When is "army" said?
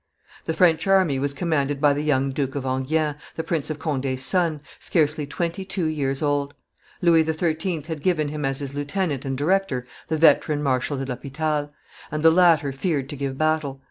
0.87-1.19